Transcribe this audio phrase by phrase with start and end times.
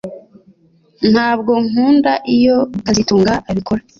[1.11, 3.81] Ntabwo nkunda iyo kazitunga abikora